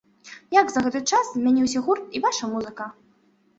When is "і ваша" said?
2.19-2.53